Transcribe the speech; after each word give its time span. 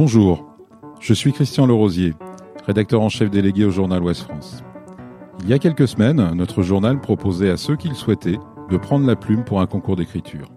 Bonjour, 0.00 0.46
je 1.00 1.12
suis 1.12 1.32
Christian 1.32 1.66
Lerosier, 1.66 2.14
rédacteur 2.64 3.00
en 3.00 3.08
chef 3.08 3.30
délégué 3.30 3.64
au 3.64 3.72
journal 3.72 4.00
Ouest 4.00 4.22
France. 4.22 4.62
Il 5.42 5.48
y 5.48 5.52
a 5.52 5.58
quelques 5.58 5.88
semaines, 5.88 6.34
notre 6.34 6.62
journal 6.62 7.00
proposait 7.00 7.50
à 7.50 7.56
ceux 7.56 7.74
qui 7.74 7.88
le 7.88 7.96
souhaitaient 7.96 8.38
de 8.70 8.76
prendre 8.76 9.04
la 9.08 9.16
plume 9.16 9.42
pour 9.42 9.60
un 9.60 9.66
concours 9.66 9.96
d'écriture. 9.96 10.52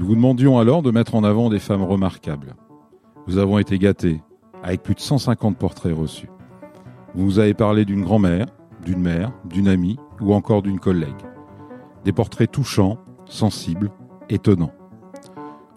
Nous 0.00 0.04
vous 0.04 0.16
demandions 0.16 0.58
alors 0.58 0.82
de 0.82 0.90
mettre 0.90 1.14
en 1.14 1.22
avant 1.22 1.48
des 1.48 1.60
femmes 1.60 1.84
remarquables. 1.84 2.56
Nous 3.28 3.38
avons 3.38 3.56
été 3.56 3.78
gâtés, 3.78 4.20
avec 4.64 4.82
plus 4.82 4.96
de 4.96 5.00
150 5.00 5.56
portraits 5.56 5.96
reçus. 5.96 6.28
Vous 7.14 7.26
nous 7.26 7.38
avez 7.38 7.54
parlé 7.54 7.84
d'une 7.84 8.02
grand-mère, 8.02 8.46
d'une 8.84 9.00
mère, 9.00 9.30
d'une 9.44 9.68
amie 9.68 9.96
ou 10.20 10.34
encore 10.34 10.62
d'une 10.62 10.80
collègue. 10.80 11.22
Des 12.04 12.12
portraits 12.12 12.50
touchants, 12.50 12.98
sensibles, 13.26 13.92
étonnants. 14.28 14.72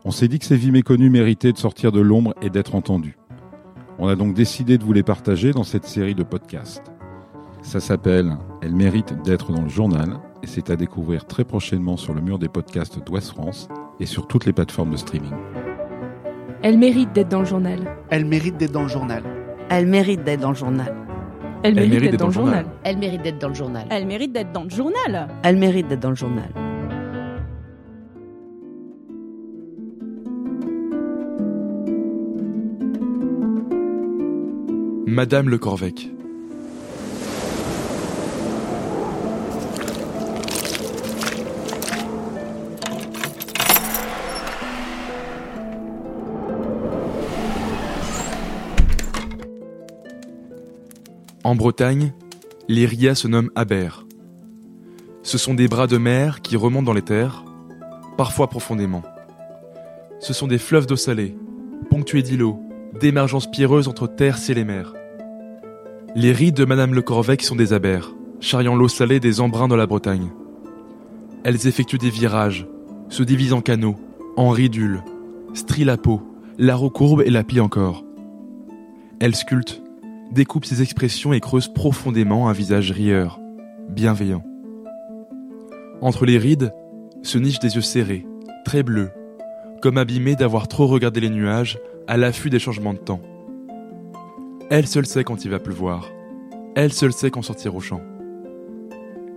On 0.05 0.11
s'est 0.11 0.27
dit 0.27 0.37
que 0.37 0.45
ces 0.45 0.57
vies 0.57 0.71
méconnues 0.71 1.09
méritaient 1.09 1.53
de 1.53 1.57
sortir 1.57 1.93
de 1.93 2.01
l'ombre 2.01 2.33
et 2.41 2.49
d'être 2.49 2.75
entendues. 2.75 3.17
On 3.99 4.09
a 4.09 4.15
donc 4.15 4.33
décidé 4.33 4.77
de 4.77 4.83
vous 4.83 4.91
les 4.91 5.03
partager 5.03 5.51
dans 5.51 5.63
cette 5.63 5.85
série 5.85 6.15
de 6.15 6.23
podcasts. 6.23 6.91
Ça 7.61 7.79
s'appelle 7.79 8.35
Elle 8.61 8.75
mérite 8.75 9.15
d'être 9.23 9.53
dans 9.53 9.61
le 9.61 9.69
journal 9.69 10.19
et 10.43 10.47
c'est 10.47 10.69
à 10.69 10.75
découvrir 10.75 11.25
très 11.25 11.45
prochainement 11.45 11.95
sur 11.95 12.13
le 12.13 12.19
mur 12.19 12.37
des 12.37 12.49
podcasts 12.49 13.01
d'Ouest 13.05 13.29
France 13.29 13.69
et 14.01 14.05
sur 14.05 14.27
toutes 14.27 14.45
les 14.45 14.51
plateformes 14.51 14.91
de 14.91 14.97
streaming. 14.97 15.31
Elle 16.63 16.77
mérite 16.77 17.13
d'être 17.13 17.29
dans 17.29 17.39
le 17.39 17.45
journal. 17.45 17.79
Elle 18.09 18.25
mérite 18.25 18.57
d'être 18.57 18.73
dans 18.73 18.83
le 18.83 18.89
journal. 18.89 19.23
Elle 19.69 19.87
mérite 19.87 20.23
d'être 20.23 20.41
dans 20.41 20.49
le 20.49 20.55
journal. 20.55 20.93
Elle 21.63 21.75
mérite 21.75 22.01
d'être 22.01 22.19
dans 22.19 22.27
le 22.27 22.33
journal. 22.33 22.65
Elle 22.83 22.97
mérite 22.97 23.21
d'être 23.21 23.39
dans 23.39 23.47
le 23.47 23.53
journal. 23.53 23.87
Elle 23.89 24.05
mérite 24.05 24.33
d'être 24.33 24.51
dans 24.51 24.63
le 24.63 24.69
journal. 24.69 25.29
Elle 25.43 25.57
mérite 25.57 25.87
d'être 25.87 26.01
dans 26.01 26.09
le 26.09 26.15
journal. 26.15 26.62
Madame 35.13 35.47
Le 35.47 35.59
Corvec. 35.59 36.09
En 51.43 51.53
Bretagne, 51.53 52.13
les 52.67 52.87
rias 52.87 53.13
se 53.13 53.27
nomment 53.27 53.51
abers. 53.53 54.07
Ce 55.21 55.37
sont 55.37 55.53
des 55.53 55.67
bras 55.67 55.85
de 55.85 55.99
mer 55.99 56.41
qui 56.41 56.55
remontent 56.55 56.85
dans 56.85 56.93
les 56.93 57.03
terres, 57.03 57.45
parfois 58.17 58.49
profondément. 58.49 59.03
Ce 60.19 60.33
sont 60.33 60.47
des 60.47 60.57
fleuves 60.57 60.87
d'eau 60.87 60.95
salée, 60.95 61.37
ponctués 61.91 62.23
d'îlots, 62.23 62.59
d'émergences 62.99 63.51
pierreuses 63.51 63.87
entre 63.87 64.07
terre, 64.07 64.39
et 64.49 64.63
mer. 64.63 64.95
Les 66.15 66.31
rides 66.31 66.55
de 66.55 66.65
Madame 66.65 66.93
Le 66.93 67.01
Corvec 67.01 67.41
sont 67.41 67.55
des 67.55 67.73
abers, 67.73 68.13
charriant 68.39 68.75
l'eau 68.75 68.87
salée 68.87 69.19
des 69.19 69.41
embruns 69.41 69.67
de 69.67 69.73
la 69.73 69.87
Bretagne. 69.87 70.29
Elles 71.43 71.65
effectuent 71.65 71.97
des 71.97 72.11
virages, 72.11 72.67
se 73.09 73.23
divisent 73.23 73.53
en 73.53 73.61
canaux, 73.61 73.95
en 74.37 74.51
ridules, 74.51 75.01
strient 75.55 75.85
la 75.85 75.97
peau, 75.97 76.21
la 76.59 76.75
recourbe 76.75 77.23
et 77.25 77.31
la 77.31 77.43
plient 77.43 77.61
encore. 77.61 78.05
Elles 79.19 79.35
sculptent, 79.35 79.81
découpent 80.31 80.65
ses 80.65 80.83
expressions 80.83 81.33
et 81.33 81.39
creusent 81.39 81.73
profondément 81.73 82.47
un 82.47 82.53
visage 82.53 82.91
rieur, 82.91 83.39
bienveillant. 83.89 84.43
Entre 85.99 86.27
les 86.27 86.37
rides 86.37 86.71
se 87.23 87.39
nichent 87.39 87.59
des 87.59 87.73
yeux 87.73 87.81
serrés, 87.81 88.27
très 88.65 88.83
bleus, 88.83 89.09
comme 89.81 89.97
abîmés 89.97 90.35
d'avoir 90.35 90.67
trop 90.67 90.85
regardé 90.85 91.21
les 91.21 91.31
nuages 91.31 91.79
à 92.07 92.17
l'affût 92.17 92.51
des 92.51 92.59
changements 92.59 92.93
de 92.93 92.99
temps. 92.99 93.21
Elle 94.69 94.87
seule 94.87 95.05
sait 95.05 95.23
quand 95.23 95.45
il 95.45 95.51
va 95.51 95.59
pleuvoir. 95.59 96.09
Elle 96.75 96.93
seule 96.93 97.13
sait 97.13 97.29
quand 97.29 97.41
sortir 97.41 97.75
au 97.75 97.79
champ. 97.79 98.01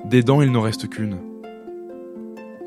Des 0.08 0.22
dents, 0.22 0.40
il 0.40 0.52
n'en 0.52 0.60
reste 0.60 0.88
qu'une. 0.88 1.18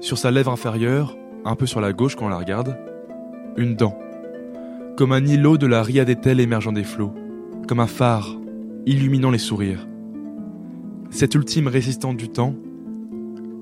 Sur 0.02 0.18
sa 0.18 0.30
lèvre 0.30 0.52
inférieure, 0.52 1.18
un 1.46 1.56
peu 1.56 1.66
sur 1.66 1.82
la 1.82 1.94
gauche 1.94 2.16
quand 2.16 2.26
on 2.26 2.30
la 2.30 2.38
regarde, 2.38 2.78
une 3.58 3.76
dent. 3.76 3.98
Comme 4.98 5.14
un 5.14 5.26
îlot 5.26 5.58
de 5.58 5.68
la 5.68 5.82
riadételle 5.82 6.40
émergeant 6.40 6.74
des 6.74 6.84
flots. 6.84 7.14
Comme 7.68 7.80
un 7.80 7.88
phare, 7.88 8.38
illuminant 8.86 9.32
les 9.32 9.38
sourires. 9.38 9.88
Cette 11.10 11.36
ultime 11.36 11.68
résistante 11.68 12.18
du 12.18 12.30
temps, 12.30 12.56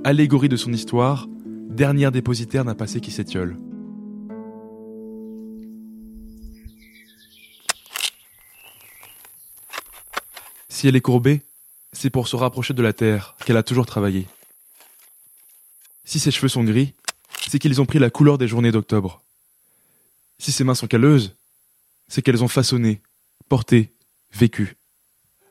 allégorie 0.04 0.50
de 0.50 0.58
son 0.58 0.74
histoire, 0.74 1.28
dernière 1.70 2.12
dépositaire 2.12 2.66
d'un 2.66 2.76
passé 2.76 3.00
qui 3.00 3.12
s'étiole. 3.12 3.56
Si 10.78 10.88
elle 10.88 10.96
est 10.96 11.02
courbée, 11.02 11.42
c'est 11.92 12.12
pour 12.12 12.28
se 12.28 12.36
rapprocher 12.36 12.76
de 12.76 12.84
la 12.84 12.94
terre 12.94 13.36
qu'elle 13.44 13.58
a 13.58 13.64
toujours 13.64 13.88
travaillé. 13.88 14.28
Si 16.06 16.20
ses 16.20 16.30
cheveux 16.30 16.50
sont 16.50 16.64
gris, 16.64 16.94
c'est 17.50 17.58
qu'ils 17.58 17.82
ont 17.82 17.88
pris 17.88 17.98
la 17.98 18.12
couleur 18.12 18.38
des 18.38 18.48
journées 18.48 18.72
d'octobre. 18.72 19.24
Si 20.38 20.52
ses 20.52 20.64
mains 20.64 20.76
sont 20.76 20.86
calleuses, 20.86 21.36
c'est 22.08 22.22
qu'elles 22.22 22.44
ont 22.44 22.48
façonné, 22.48 23.02
porté, 23.50 23.92
vécu. 24.32 24.76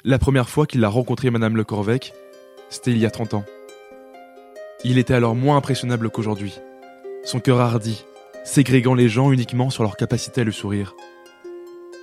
La 0.04 0.20
première 0.20 0.48
fois 0.48 0.64
qu'il 0.64 0.84
a 0.84 0.88
rencontré 0.88 1.30
Madame 1.30 1.56
Le 1.56 1.64
Corvec, 1.64 2.12
c'était 2.70 2.92
il 2.92 2.98
y 2.98 3.04
a 3.04 3.10
30 3.10 3.34
ans. 3.34 3.44
Il 4.84 4.96
était 4.96 5.14
alors 5.14 5.34
moins 5.34 5.56
impressionnable 5.56 6.08
qu'aujourd'hui. 6.08 6.54
Son 7.24 7.40
cœur 7.40 7.60
hardi, 7.60 8.04
ségrégant 8.44 8.94
les 8.94 9.08
gens 9.08 9.32
uniquement 9.32 9.70
sur 9.70 9.82
leur 9.82 9.96
capacité 9.96 10.42
à 10.42 10.44
le 10.44 10.52
sourire. 10.52 10.94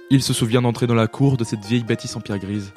Il 0.09 0.21
se 0.21 0.33
souvient 0.33 0.61
d'entrer 0.61 0.87
dans 0.87 0.93
la 0.93 1.07
cour 1.07 1.37
de 1.37 1.45
cette 1.45 1.63
vieille 1.63 1.85
bâtisse 1.85 2.17
en 2.17 2.19
pierre 2.19 2.39
grise. 2.39 2.73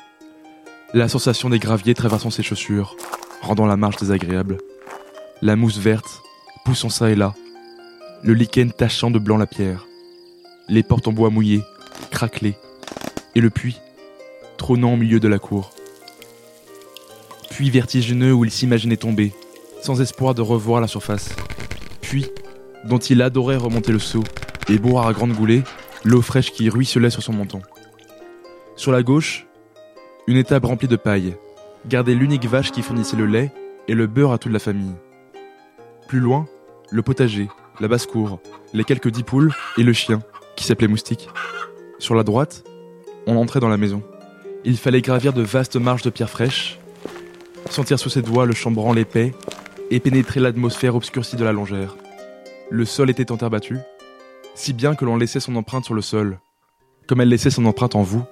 La 0.95 1.09
sensation 1.09 1.51
des 1.51 1.59
graviers 1.59 1.95
traversant 1.95 2.31
ses 2.31 2.45
chaussures, 2.45 2.97
rendant 3.43 3.67
la 3.67 3.77
marche 3.77 3.97
désagréable. 3.97 4.59
La 5.43 5.57
mousse 5.57 5.79
verte, 5.79 6.23
poussant 6.65 6.91
ça 6.91 7.11
et 7.11 7.17
là. 7.17 7.35
Le 8.23 8.35
lichen 8.35 8.73
tachant 8.73 9.11
de 9.11 9.19
blanc 9.19 9.37
la 9.37 9.49
pierre. 9.49 9.87
Les 10.69 10.85
portes 10.85 11.09
en 11.09 11.13
bois 11.13 11.31
mouillé, 11.31 11.63
craquelées. 12.11 12.57
Et 13.35 13.41
le 13.41 13.51
puits, 13.51 13.79
trônant 14.57 14.95
au 14.95 14.97
milieu 14.97 15.19
de 15.19 15.29
la 15.29 15.41
cour. 15.41 15.73
Puits 17.51 17.71
vertigineux 17.71 18.33
où 18.33 18.45
il 18.45 18.51
s'imaginait 18.53 18.97
tomber, 18.97 19.35
sans 19.83 20.01
espoir 20.01 20.35
de 20.35 20.43
revoir 20.43 20.81
la 20.81 20.89
surface. 20.89 21.35
Puits 22.01 22.31
dont 22.85 22.99
il 22.99 23.23
adorait 23.23 23.57
remonter 23.57 23.91
le 23.91 23.99
seau 23.99 24.23
et 24.69 24.79
boire 24.79 25.09
à 25.09 25.13
grande 25.13 25.33
goulée 25.33 25.65
l'eau 26.05 26.23
fraîche 26.23 26.53
qui 26.53 26.69
ruisselait 26.69 27.11
sur 27.11 27.25
son 27.25 27.33
menton. 27.33 27.61
Sur 28.77 28.93
la 28.93 29.03
gauche, 29.03 29.47
une 30.27 30.37
étable 30.37 30.67
remplie 30.67 30.89
de 30.89 30.97
paille, 30.97 31.37
gardait 31.87 32.15
l'unique 32.15 32.47
vache 32.47 32.73
qui 32.73 32.83
fournissait 32.83 33.17
le 33.17 33.27
lait 33.27 33.53
et 33.87 33.95
le 33.95 34.07
beurre 34.07 34.33
à 34.33 34.39
toute 34.39 34.53
la 34.53 34.59
famille. 34.59 34.95
Plus 36.09 36.19
loin, 36.19 36.47
le 36.91 37.03
potager, 37.03 37.49
la 37.81 37.89
basse-cour, 37.89 38.41
les 38.73 38.85
quelques 38.85 39.11
dix 39.11 39.23
poules 39.23 39.55
et 39.79 39.83
le 39.83 39.93
chien, 39.93 40.23
qui 40.57 40.65
s'appelait 40.65 40.89
Moustique. 40.89 41.29
Sur 41.99 42.15
la 42.15 42.25
droite, 42.25 42.65
on 43.27 43.37
entrait 43.37 43.61
dans 43.61 43.69
la 43.69 43.77
maison. 43.77 44.03
Il 44.65 44.77
fallait 44.77 45.01
gravir 45.01 45.33
de 45.33 45.43
vastes 45.43 45.77
marches 45.77 46.03
de 46.03 46.11
pierre 46.11 46.31
fraîche, 46.31 46.79
sentir 47.71 47.99
sous 47.99 48.11
ses 48.11 48.23
doigts 48.23 48.47
le 48.47 48.55
chambranle 48.55 48.97
l'épais 48.97 49.33
et 49.91 50.01
pénétrer 50.01 50.41
l'atmosphère 50.41 50.97
obscurcie 50.97 51.37
de 51.37 51.45
la 51.45 51.53
longère. 51.53 51.97
Le 52.71 52.85
sol 52.85 53.11
était 53.11 53.31
en 53.31 53.37
terre 53.37 53.51
battue, 53.51 53.79
si 54.57 54.73
bien 54.73 54.97
que 54.97 55.05
l'on 55.05 55.17
laissait 55.17 55.39
son 55.39 55.55
empreinte 55.55 55.85
sur 55.85 55.95
le 55.95 56.03
sol, 56.03 56.41
comme 57.07 57.21
elle 57.21 57.29
laissait 57.29 57.51
son 57.51 57.65
empreinte 57.67 57.95
en 57.95 58.03
vous. 58.03 58.25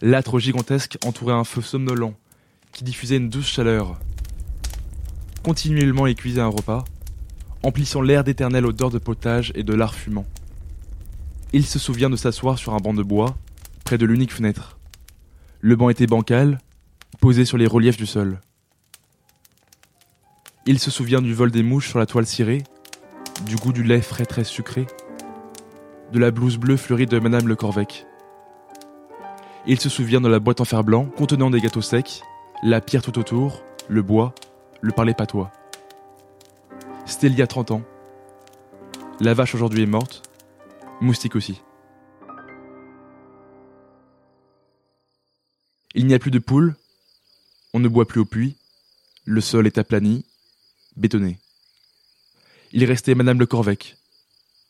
L'âtre 0.00 0.38
gigantesque 0.38 0.96
entourait 1.04 1.34
un 1.34 1.44
feu 1.44 1.60
somnolent 1.60 2.14
qui 2.72 2.84
diffusait 2.84 3.16
une 3.16 3.28
douce 3.30 3.48
chaleur. 3.48 3.98
Continuellement 5.42 6.06
il 6.06 6.40
un 6.40 6.46
repas, 6.46 6.84
emplissant 7.62 8.02
l'air 8.02 8.22
d'éternelle 8.22 8.66
odeur 8.66 8.90
de 8.90 8.98
potage 8.98 9.52
et 9.54 9.64
de 9.64 9.74
lard 9.74 9.94
fumant. 9.94 10.26
Il 11.52 11.66
se 11.66 11.78
souvient 11.78 12.10
de 12.10 12.16
s'asseoir 12.16 12.58
sur 12.58 12.74
un 12.74 12.78
banc 12.78 12.94
de 12.94 13.02
bois, 13.02 13.36
près 13.84 13.98
de 13.98 14.06
l'unique 14.06 14.32
fenêtre. 14.32 14.78
Le 15.60 15.74
banc 15.74 15.88
était 15.88 16.06
bancal, 16.06 16.60
posé 17.20 17.44
sur 17.44 17.56
les 17.56 17.66
reliefs 17.66 17.96
du 17.96 18.06
sol. 18.06 18.40
Il 20.66 20.78
se 20.78 20.90
souvient 20.90 21.22
du 21.22 21.34
vol 21.34 21.50
des 21.50 21.62
mouches 21.62 21.88
sur 21.88 21.98
la 21.98 22.06
toile 22.06 22.26
cirée, 22.26 22.62
du 23.46 23.56
goût 23.56 23.72
du 23.72 23.82
lait 23.82 24.02
frais 24.02 24.26
très 24.26 24.44
sucré, 24.44 24.86
de 26.12 26.18
la 26.18 26.30
blouse 26.30 26.58
bleue 26.58 26.76
fleurie 26.76 27.06
de 27.06 27.18
Madame 27.18 27.48
Le 27.48 27.56
Corvec. 27.56 28.07
Il 29.70 29.78
se 29.78 29.90
souvient 29.90 30.22
de 30.22 30.28
la 30.28 30.40
boîte 30.40 30.62
en 30.62 30.64
fer 30.64 30.82
blanc 30.82 31.04
contenant 31.04 31.50
des 31.50 31.60
gâteaux 31.60 31.82
secs, 31.82 32.22
la 32.62 32.80
pierre 32.80 33.02
tout 33.02 33.18
autour, 33.18 33.62
le 33.86 34.00
bois, 34.00 34.34
le 34.80 34.92
parler 34.92 35.12
patois. 35.12 35.52
C'était 37.04 37.26
il 37.26 37.34
y 37.34 37.42
a 37.42 37.46
30 37.46 37.72
ans. 37.72 37.82
La 39.20 39.34
vache 39.34 39.54
aujourd'hui 39.54 39.82
est 39.82 39.86
morte, 39.86 40.22
moustique 41.02 41.36
aussi. 41.36 41.60
Il 45.94 46.06
n'y 46.06 46.14
a 46.14 46.18
plus 46.18 46.30
de 46.30 46.38
poules, 46.38 46.74
on 47.74 47.78
ne 47.78 47.88
boit 47.88 48.08
plus 48.08 48.20
au 48.20 48.24
puits, 48.24 48.56
le 49.26 49.42
sol 49.42 49.66
est 49.66 49.76
aplani, 49.76 50.24
bétonné. 50.96 51.38
Il 52.72 52.82
restait 52.86 53.14
Madame 53.14 53.38
Le 53.38 53.46
Corvec. 53.46 53.98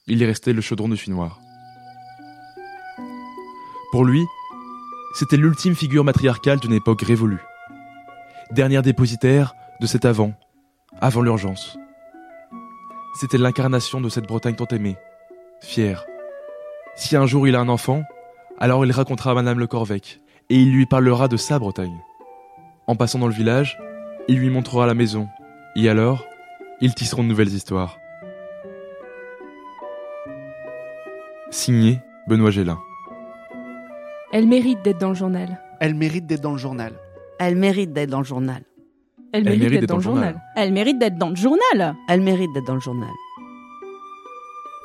il 0.09 0.19
y 0.19 0.27
restait 0.27 0.53
le 0.53 0.61
chaudron 0.61 0.89
de 0.89 0.97
noir. 1.09 1.39
Pour 3.93 4.05
lui, 4.05 4.27
c'était 5.19 5.37
l'ultime 5.37 5.75
figure 5.75 6.05
matriarcale 6.05 6.61
d'une 6.61 6.73
époque 6.73 7.03
révolue. 7.03 7.43
Dernière 8.53 8.83
dépositaire 8.83 9.53
de 9.81 9.87
cet 9.89 10.05
avant, 10.05 10.33
avant 11.01 11.23
l'urgence. 11.23 11.77
C'était 13.19 13.37
l'incarnation 13.37 14.01
de 14.01 14.09
cette 14.11 14.29
Bretagne 14.29 14.55
tant 14.55 14.69
aimée, 14.69 14.97
fière. 15.61 16.07
Si 16.95 17.17
un 17.17 17.27
jour 17.27 17.49
il 17.49 17.57
a 17.57 17.61
un 17.61 17.69
enfant, 17.69 18.05
alors 18.61 18.87
il 18.87 18.93
racontera 18.93 19.33
à 19.33 19.35
Madame 19.35 19.59
Le 19.59 19.67
Corvec, 19.67 20.21
et 20.51 20.57
il 20.57 20.73
lui 20.73 20.87
parlera 20.87 21.27
de 21.27 21.37
sa 21.37 21.59
Bretagne. 21.59 21.99
En 22.87 22.95
passant 22.95 23.19
dans 23.19 23.27
le 23.27 23.35
village, 23.35 23.77
il 24.29 24.39
lui 24.39 24.51
montrera 24.51 24.87
la 24.87 24.95
maison, 24.95 25.29
et 25.75 25.89
alors, 25.89 26.27
ils 26.81 26.95
tisseront 26.95 27.25
de 27.25 27.29
nouvelles 27.29 27.53
histoires. 27.53 27.99
Signé 31.51 32.03
Benoît 32.29 32.53
Gélin. 32.53 32.79
Elle 34.31 34.47
mérite 34.47 34.83
d'être 34.83 34.99
dans 34.99 35.09
le 35.09 35.15
journal. 35.15 35.59
Elle 35.81 35.95
mérite 35.95 36.27
d'être 36.27 36.43
dans 36.43 36.53
le 36.53 36.59
journal. 36.59 36.93
Elle 37.39 37.57
mérite 37.57 37.93
d'être 37.95 38.11
dans 38.11 38.19
le 38.19 38.25
journal. 38.25 38.63
Elle 39.33 39.45
mérite 39.45 39.71
d'être 39.71 39.87
dans 39.87 39.97
le 39.97 40.03
journal. 40.03 40.41
Elle 40.57 40.73
mérite 40.73 40.99
d'être 40.99 41.17
dans 41.17 41.31
le 41.31 41.37
journal. 41.37 41.97
Elle 42.09 42.21
mérite 42.21 42.53
d'être 42.53 42.67
dans 42.67 42.75
le 42.75 42.81
journal. 42.81 43.11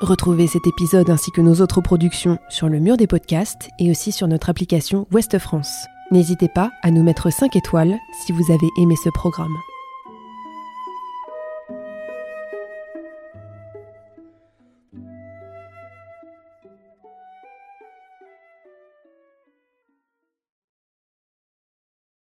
Retrouvez 0.01 0.47
cet 0.47 0.65
épisode 0.67 1.09
ainsi 1.09 1.31
que 1.31 1.41
nos 1.41 1.61
autres 1.61 1.81
productions 1.81 2.37
sur 2.49 2.69
le 2.69 2.79
mur 2.79 2.95
des 2.95 3.07
podcasts 3.07 3.69
et 3.79 3.89
aussi 3.89 4.11
sur 4.11 4.27
notre 4.27 4.49
application 4.49 5.07
Ouest 5.11 5.37
France. 5.39 5.87
N'hésitez 6.11 6.49
pas 6.53 6.71
à 6.81 6.91
nous 6.91 7.03
mettre 7.03 7.29
5 7.31 7.55
étoiles 7.55 7.97
si 8.25 8.31
vous 8.31 8.51
avez 8.51 8.67
aimé 8.79 8.95
ce 9.01 9.09
programme. 9.09 9.55